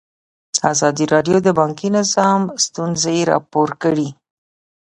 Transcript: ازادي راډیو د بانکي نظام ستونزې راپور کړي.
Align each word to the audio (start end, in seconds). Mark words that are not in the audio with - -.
ازادي 0.71 1.05
راډیو 1.13 1.37
د 1.43 1.49
بانکي 1.59 1.89
نظام 1.97 2.41
ستونزې 2.65 3.17
راپور 3.31 3.69
کړي. 3.83 4.09